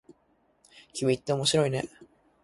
[0.93, 1.83] 君って面白いね。